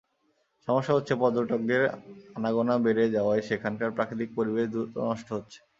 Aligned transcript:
সমস্যা 0.67 0.93
হচ্ছে, 0.95 1.13
পর্যটকদের 1.21 1.81
আনাগোনা 2.35 2.75
বেড়ে 2.85 3.05
যাওয়ায় 3.15 3.43
সেখানকার 3.49 3.95
প্রাকৃতিক 3.97 4.29
পরিবেশ 4.37 4.65
দ্রুত 4.69 4.93
নষ্ট 5.05 5.27
হচ্ছে। 5.37 5.59